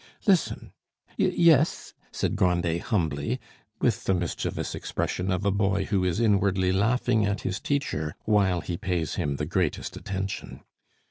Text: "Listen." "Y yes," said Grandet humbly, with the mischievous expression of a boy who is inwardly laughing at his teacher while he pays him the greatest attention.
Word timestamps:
"Listen." 0.25 0.73
"Y 1.19 1.25
yes," 1.35 1.93
said 2.11 2.35
Grandet 2.35 2.85
humbly, 2.85 3.39
with 3.81 4.05
the 4.05 4.15
mischievous 4.15 4.73
expression 4.73 5.31
of 5.31 5.45
a 5.45 5.51
boy 5.51 5.85
who 5.85 6.03
is 6.03 6.19
inwardly 6.19 6.71
laughing 6.71 7.23
at 7.27 7.41
his 7.41 7.59
teacher 7.59 8.15
while 8.25 8.61
he 8.61 8.77
pays 8.77 9.13
him 9.13 9.35
the 9.35 9.45
greatest 9.45 9.95
attention. 9.95 10.61